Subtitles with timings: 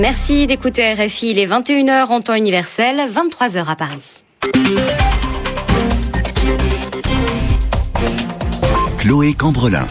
[0.00, 1.32] Merci d'écouter RFI.
[1.32, 4.22] Il est 21h en temps universel, 23h à Paris.
[8.98, 9.86] Chloé Cambrelin.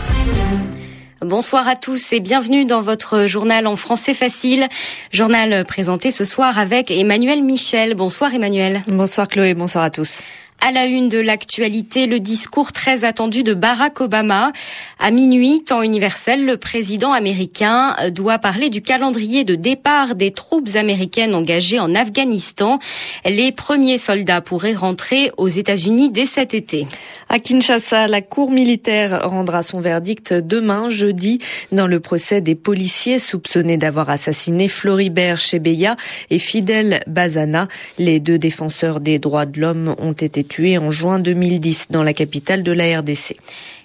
[1.21, 4.67] Bonsoir à tous et bienvenue dans votre journal en français facile.
[5.11, 7.93] Journal présenté ce soir avec Emmanuel Michel.
[7.93, 8.81] Bonsoir Emmanuel.
[8.87, 10.21] Bonsoir Chloé, bonsoir à tous.
[10.61, 14.51] À la une de l'actualité, le discours très attendu de Barack Obama.
[14.99, 20.75] À minuit, temps universel, le président américain doit parler du calendrier de départ des troupes
[20.75, 22.77] américaines engagées en Afghanistan.
[23.23, 26.87] Les premiers soldats pourraient rentrer aux États-Unis dès cet été.
[27.29, 31.39] À Kinshasa, la cour militaire rendra son verdict demain, jeudi,
[31.71, 35.95] dans le procès des policiers soupçonnés d'avoir assassiné Floribert Chebeya
[36.31, 37.67] et Fidel Bazana.
[37.97, 42.11] Les deux défenseurs des droits de l'homme ont été tués en juin 2010 dans la
[42.11, 43.37] capitale de la RDC.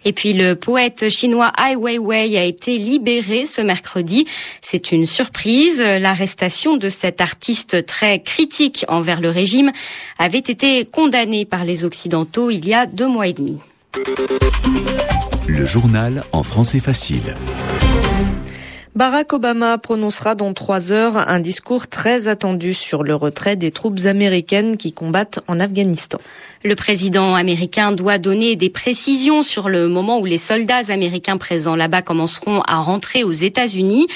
[0.04, 4.26] Et puis le poète chinois Ai Weiwei a été libéré ce mercredi.
[4.60, 5.80] C'est une surprise.
[5.80, 9.70] L'arrestation de cet artiste très critique envers le régime
[10.18, 13.60] avait été condamné par les Occidentaux il y a deux mois et demi.
[15.46, 17.36] Le journal en français facile.
[18.94, 24.04] Barack Obama prononcera dans trois heures un discours très attendu sur le retrait des troupes
[24.04, 26.18] américaines qui combattent en Afghanistan.
[26.66, 31.76] Le président américain doit donner des précisions sur le moment où les soldats américains présents
[31.76, 34.06] là-bas commenceront à rentrer aux États-Unis.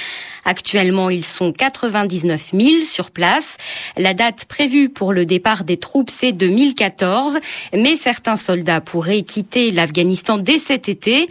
[0.47, 3.59] Actuellement, ils sont 99 000 sur place.
[3.99, 7.39] La date prévue pour le départ des troupes, c'est 2014,
[7.75, 11.29] mais certains soldats pourraient quitter l'Afghanistan dès cet été.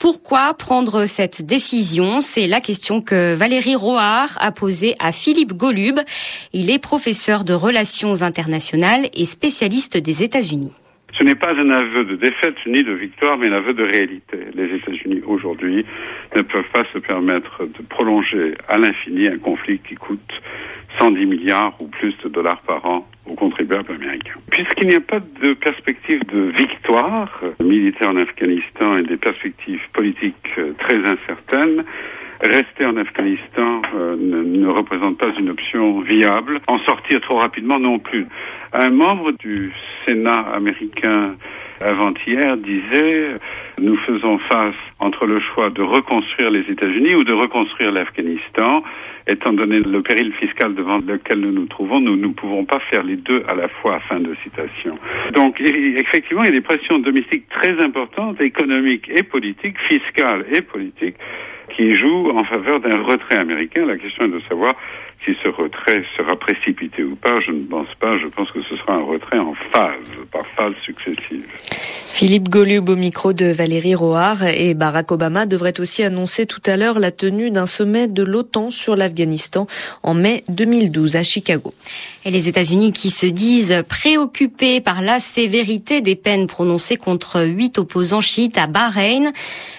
[0.00, 2.22] Pourquoi prendre cette décision?
[2.22, 6.00] C'est la question que Valérie Roard a posée à Philippe Golub.
[6.54, 10.59] Il est professeur de relations internationales et spécialiste des États-Unis.
[11.18, 14.38] Ce n'est pas un aveu de défaite ni de victoire, mais un aveu de réalité.
[14.54, 15.84] Les États-Unis aujourd'hui
[16.34, 20.32] ne peuvent pas se permettre de prolonger à l'infini un conflit qui coûte
[20.98, 24.38] 110 milliards ou plus de dollars par an aux contribuables américains.
[24.50, 30.50] Puisqu'il n'y a pas de perspective de victoire militaire en Afghanistan et des perspectives politiques
[30.78, 31.84] très incertaines,
[32.42, 36.60] rester en Afghanistan euh, ne, ne, représente pas une option viable.
[36.66, 38.26] En sortir trop rapidement non plus.
[38.72, 39.72] Un membre du
[40.04, 41.34] Sénat américain
[41.80, 43.36] avant-hier disait
[43.80, 48.82] nous faisons face entre le choix de reconstruire les États-Unis ou de reconstruire l'Afghanistan.
[49.26, 53.02] Étant donné le péril fiscal devant lequel nous nous trouvons, nous ne pouvons pas faire
[53.02, 54.00] les deux à la fois.
[54.08, 54.98] Fin de citation.
[55.34, 60.62] Donc, effectivement, il y a des pressions domestiques très importantes, économiques et politiques, fiscales et
[60.62, 61.16] politiques,
[61.80, 63.86] qui jouent en faveur d'un retrait américain.
[63.86, 64.74] La question est de savoir
[65.24, 68.18] si ce retrait sera précipité ou pas, je ne pense pas.
[68.18, 71.44] Je pense que ce sera un retrait en phase, par phase successive.
[72.12, 76.76] Philippe Golub au micro de Valérie Roard et Barack Obama devrait aussi annoncer tout à
[76.76, 79.66] l'heure la tenue d'un sommet de l'OTAN sur l'Afghanistan
[80.02, 81.72] en mai 2012 à Chicago.
[82.24, 87.78] Et les États-Unis qui se disent préoccupés par la sévérité des peines prononcées contre huit
[87.78, 89.32] opposants chiites à Bahreïn,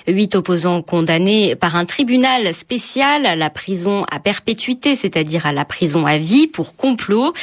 [0.08, 5.66] huit opposants condamnés par un tribunal spécial à la prison à perpétuité, c'est-à-dire à la
[5.66, 7.34] prison à vie pour complot.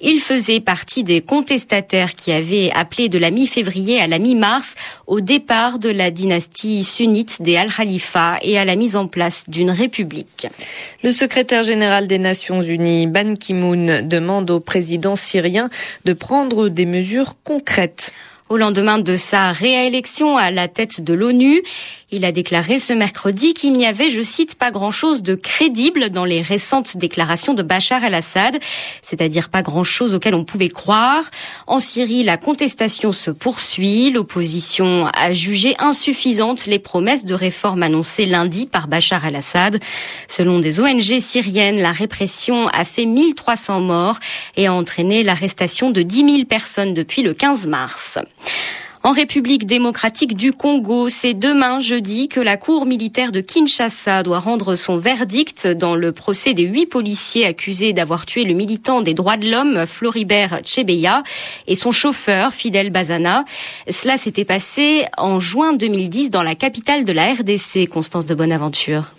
[0.00, 4.76] Ils faisaient partie des contestataires qui avaient appelé de la mi-février à la mi-mars
[5.06, 9.70] au départ de la dynastie sunnite des Al-Khalifa et à la mise en place d'une
[9.70, 10.46] république.
[11.02, 15.68] Le secrétaire général des Nations Unies, Ban Ki-moon, demande au président syrien
[16.06, 18.14] de prendre des mesures concrètes.
[18.48, 21.62] Au lendemain de sa réélection à la tête de l'ONU,
[22.10, 26.24] il a déclaré ce mercredi qu'il n'y avait, je cite, pas grand-chose de crédible dans
[26.24, 28.58] les récentes déclarations de Bachar el-Assad,
[29.02, 31.24] c'est-à-dire pas grand-chose auquel on pouvait croire.
[31.66, 34.10] En Syrie, la contestation se poursuit.
[34.10, 39.78] L'opposition a jugé insuffisantes les promesses de réforme annoncées lundi par Bachar el-Assad.
[40.26, 44.18] Selon des ONG syriennes, la répression a fait 1300 morts
[44.56, 48.18] et a entraîné l'arrestation de 10 000 personnes depuis le 15 mars.
[49.04, 54.40] En République démocratique du Congo, c'est demain jeudi que la Cour militaire de Kinshasa doit
[54.40, 59.14] rendre son verdict dans le procès des huit policiers accusés d'avoir tué le militant des
[59.14, 61.22] droits de l'homme Floribert Chebeya
[61.68, 63.44] et son chauffeur Fidel Bazana.
[63.88, 69.12] Cela s'était passé en juin 2010 dans la capitale de la RDC, Constance de Bonaventure.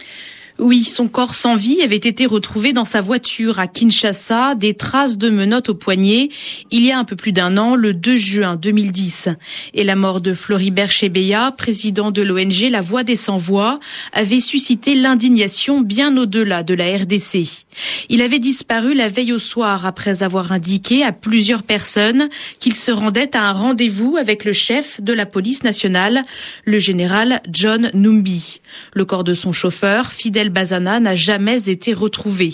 [0.59, 5.17] Oui, son corps sans vie avait été retrouvé dans sa voiture à Kinshasa, des traces
[5.17, 6.27] de menottes au poignet,
[6.69, 9.29] il y a un peu plus d'un an, le 2 juin 2010.
[9.73, 13.79] Et la mort de Floribert Chebeya, président de l'ONG La Voix des Sans-Voix,
[14.11, 17.65] avait suscité l'indignation bien au-delà de la RDC.
[18.09, 22.27] Il avait disparu la veille au soir après avoir indiqué à plusieurs personnes
[22.59, 26.23] qu'il se rendait à un rendez-vous avec le chef de la police nationale,
[26.65, 28.59] le général John Numbi.
[28.94, 32.51] Le corps de son chauffeur, fidèle Fidel Bazana n'a jamais été retrouvé.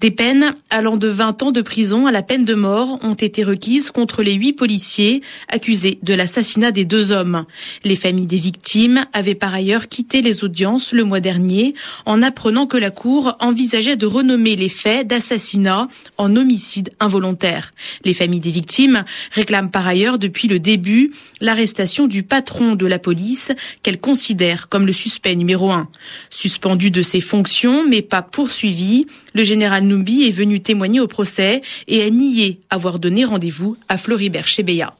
[0.00, 3.42] Des peines allant de 20 ans de prison à la peine de mort ont été
[3.44, 7.46] requises contre les huit policiers accusés de l'assassinat des deux hommes.
[7.82, 12.66] Les familles des victimes avaient par ailleurs quitté les audiences le mois dernier en apprenant
[12.66, 15.88] que la Cour envisageait de renommer les faits d'assassinat
[16.18, 17.72] en homicide involontaire.
[18.04, 22.98] Les familles des victimes réclament par ailleurs depuis le début l'arrestation du patron de la
[22.98, 23.52] police
[23.82, 25.88] qu'elles considèrent comme le suspect numéro un.
[26.28, 31.62] Suspendu de ses fonctions mais pas poursuivi, le général Numbi est venu témoigner au procès
[31.86, 34.92] et a nié avoir donné rendez-vous à Floribert Chebeya.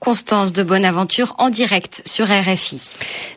[0.00, 2.80] Constance de Bonaventure en direct sur RFI.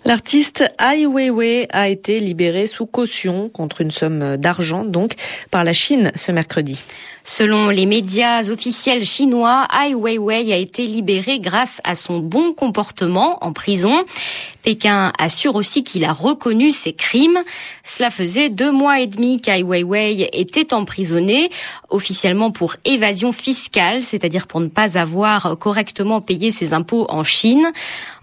[0.06, 5.16] L'artiste Ai Weiwei a été libéré sous caution contre une somme d'argent donc
[5.50, 6.80] par la Chine ce mercredi.
[7.24, 13.38] Selon les médias officiels chinois, Ai Weiwei a été libéré grâce à son bon comportement
[13.44, 14.06] en prison.
[14.64, 17.40] Pékin assure aussi qu'il a reconnu ses crimes.
[17.84, 21.50] Cela faisait deux mois et demi qu'Ai Weiwei était emprisonné,
[21.90, 27.72] officiellement pour évasion fiscale, c'est-à-dire pour ne pas avoir correctement payé ses impôts en Chine.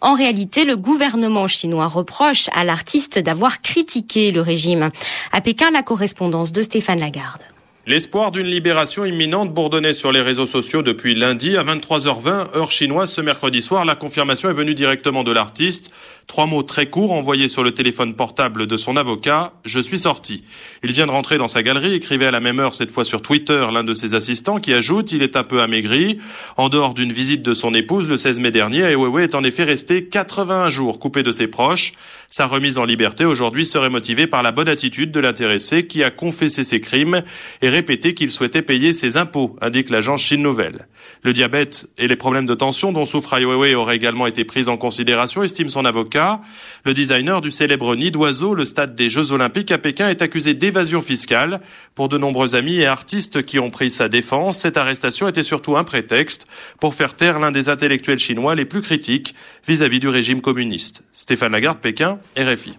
[0.00, 4.90] En réalité, le gouvernement chinois reproche à l'artiste d'avoir critiqué le régime.
[5.32, 7.42] À Pékin, la correspondance de Stéphane Lagarde.
[7.88, 13.10] L'espoir d'une libération imminente bourdonnait sur les réseaux sociaux depuis lundi à 23h20 heure chinoise
[13.10, 13.86] ce mercredi soir.
[13.86, 15.90] La confirmation est venue directement de l'artiste.
[16.26, 19.54] Trois mots très courts envoyés sur le téléphone portable de son avocat.
[19.64, 20.44] Je suis sorti.
[20.84, 23.22] Il vient de rentrer dans sa galerie, écrivait à la même heure cette fois sur
[23.22, 26.18] Twitter l'un de ses assistants qui ajoute il est un peu amaigri.
[26.58, 29.42] En dehors d'une visite de son épouse le 16 mai dernier, Ai Weiwei est en
[29.42, 31.94] effet resté 81 jours coupé de ses proches.
[32.28, 36.10] Sa remise en liberté aujourd'hui serait motivée par la bonne attitude de l'intéressé qui a
[36.10, 37.22] confessé ses crimes
[37.62, 40.88] et répété qu'il souhaitait payer ses impôts, indique l'agence Chine Nouvelle.
[41.22, 44.66] Le diabète et les problèmes de tension dont souffre Ai Weiwei auraient également été pris
[44.66, 46.40] en considération, estime son avocat.
[46.84, 50.54] Le designer du célèbre nid d'oiseau, le stade des Jeux Olympiques à Pékin, est accusé
[50.54, 51.60] d'évasion fiscale.
[51.94, 55.76] Pour de nombreux amis et artistes qui ont pris sa défense, cette arrestation était surtout
[55.76, 56.48] un prétexte
[56.80, 59.36] pour faire taire l'un des intellectuels chinois les plus critiques
[59.68, 61.02] vis-à-vis du régime communiste.
[61.12, 62.72] Stéphane Lagarde, Pékin, RFI.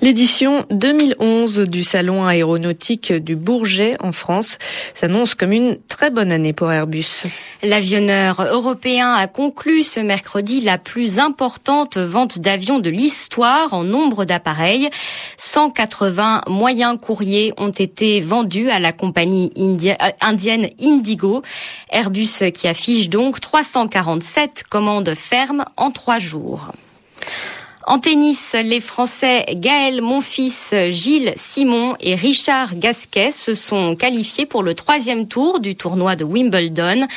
[0.00, 4.58] L'édition 2011 du Salon aéronautique du Bourget en France
[4.94, 7.24] s'annonce comme une très bonne année pour Airbus.
[7.62, 14.24] L'avionneur européen a conclu ce mercredi la plus importante vente d'avions de l'histoire en nombre
[14.24, 14.88] d'appareils.
[15.36, 21.42] 180 moyens courriers ont été vendus à la compagnie euh, indienne Indigo.
[21.90, 26.72] Airbus qui affiche donc 347 commandes fermes en trois jours.
[27.84, 34.62] En tennis, les Français Gaël Monfils, Gilles Simon et Richard Gasquet se sont qualifiés pour
[34.62, 37.08] le troisième tour du tournoi de Wimbledon.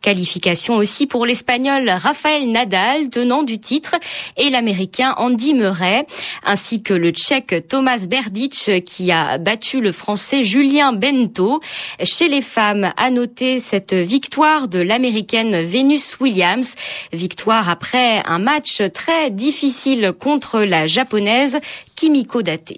[0.00, 3.96] Qualification aussi pour l'Espagnol Rafael Nadal, tenant du titre,
[4.38, 6.06] et l'Américain Andy Murray,
[6.42, 11.60] ainsi que le Tchèque Thomas Berdych qui a battu le Français Julien Bento.
[12.02, 16.74] Chez les femmes, à noter cette victoire de l'Américaine Venus Williams,
[17.12, 21.58] victoire après un match très difficile contre la japonaise
[21.96, 22.74] Kimiko Date.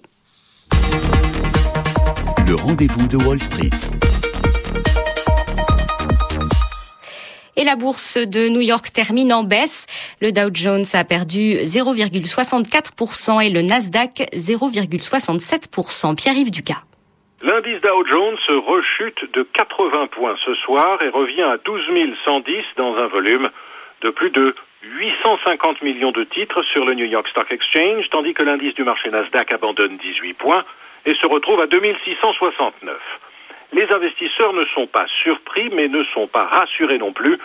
[2.49, 3.71] Le rendez-vous de Wall Street.
[7.57, 9.87] Et la bourse de New York termine en baisse.
[10.21, 16.15] Le Dow Jones a perdu 0,64% et le Nasdaq 0,67%.
[16.17, 16.83] Pierre-Yves Ducas.
[17.43, 21.81] L'indice Dow Jones rechute de 80 points ce soir et revient à 12
[22.25, 23.49] 110 dans un volume
[24.03, 24.55] de plus de
[24.87, 29.11] 850 millions de titres sur le New York Stock Exchange, tandis que l'indice du marché
[29.11, 30.65] Nasdaq abandonne 18 points
[31.05, 32.97] et se retrouve à 2669.
[33.73, 37.39] Les investisseurs ne sont pas surpris, mais ne sont pas rassurés non plus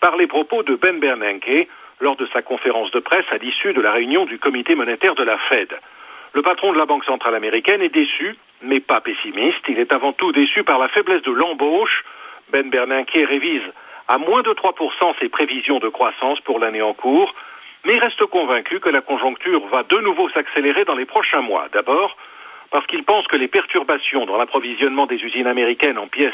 [0.00, 1.68] par les propos de Ben Bernanke
[2.00, 5.24] lors de sa conférence de presse à l'issue de la réunion du comité monétaire de
[5.24, 5.68] la Fed.
[6.32, 9.64] Le patron de la Banque centrale américaine est déçu, mais pas pessimiste.
[9.68, 12.04] Il est avant tout déçu par la faiblesse de l'embauche.
[12.50, 13.62] Ben Bernanke révise
[14.08, 17.34] à moins de 3% ses prévisions de croissance pour l'année en cours,
[17.84, 21.68] mais reste convaincu que la conjoncture va de nouveau s'accélérer dans les prochains mois.
[21.72, 22.16] D'abord,
[22.70, 26.32] parce qu'il pense que les perturbations dans l'approvisionnement des usines américaines en pièces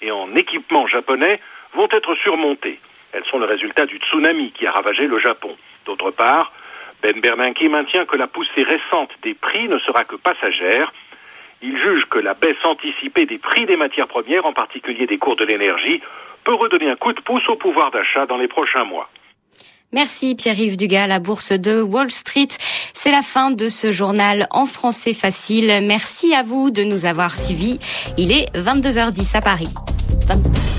[0.00, 1.40] et en équipements japonais
[1.74, 2.80] vont être surmontées.
[3.12, 5.56] Elles sont le résultat du tsunami qui a ravagé le Japon.
[5.86, 6.52] D'autre part,
[7.02, 10.92] Ben Bernanke maintient que la poussée récente des prix ne sera que passagère.
[11.62, 15.36] Il juge que la baisse anticipée des prix des matières premières, en particulier des cours
[15.36, 16.00] de l'énergie,
[16.44, 19.08] peut redonner un coup de pouce au pouvoir d'achat dans les prochains mois.
[19.92, 22.48] Merci Pierre-Yves Dugas, la bourse de Wall Street.
[22.92, 25.80] C'est la fin de ce journal en français facile.
[25.86, 27.78] Merci à vous de nous avoir suivis.
[28.18, 30.73] Il est 22h10 à Paris.